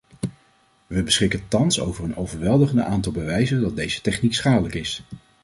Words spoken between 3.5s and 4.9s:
dat deze techniek schadelijk